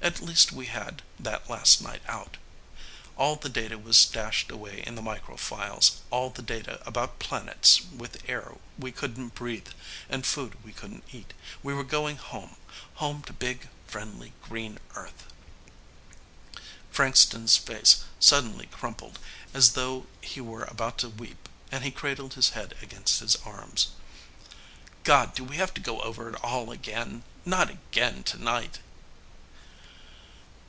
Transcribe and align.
At 0.00 0.22
least 0.22 0.52
we 0.52 0.66
had 0.66 1.02
that 1.18 1.50
last 1.50 1.82
night 1.82 2.02
out. 2.06 2.36
All 3.16 3.34
the 3.34 3.48
data 3.50 3.76
was 3.76 3.98
stashed 3.98 4.48
away 4.48 4.82
in 4.86 4.94
the 4.94 5.02
microfiles, 5.02 5.96
all 6.10 6.30
the 6.30 6.40
data 6.40 6.80
about 6.86 7.18
planets 7.18 7.82
with 7.82 8.22
air 8.28 8.54
we 8.78 8.92
couldn't 8.92 9.34
breathe 9.34 9.68
and 10.08 10.24
food 10.24 10.64
we 10.64 10.72
couldn't 10.72 11.02
eat. 11.12 11.34
We 11.64 11.74
were 11.74 11.84
going 11.84 12.16
home, 12.16 12.56
home 12.94 13.22
to 13.24 13.32
big, 13.32 13.68
friendly, 13.88 14.32
green 14.40 14.78
Earth." 14.94 15.24
Frankston's 16.92 17.56
face 17.56 18.04
suddenly 18.20 18.66
crumpled 18.66 19.18
as 19.52 19.72
though 19.72 20.06
he 20.22 20.40
were 20.40 20.64
about 20.64 20.98
to 20.98 21.08
weep 21.08 21.48
and 21.72 21.82
he 21.84 21.90
cradled 21.90 22.34
his 22.34 22.50
head 22.50 22.76
against 22.80 23.18
his 23.18 23.34
arms. 23.44 23.88
"God, 25.02 25.34
do 25.34 25.42
we 25.42 25.56
have 25.56 25.74
to 25.74 25.80
go 25.82 26.00
over 26.02 26.30
it 26.30 26.36
all 26.36 26.70
again? 26.70 27.24
Not 27.44 27.68
again 27.68 28.22
tonight!" 28.22 28.78